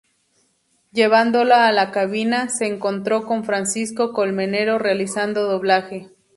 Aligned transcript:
Llevándolo 0.93 1.53
a 1.53 1.71
la 1.71 1.91
cabina, 1.91 2.49
se 2.49 2.65
encontró 2.65 3.23
con 3.27 3.43
Francisco 3.45 4.13
Colmenero 4.13 4.79
realizando 4.79 5.43
doblaje. 5.43 6.09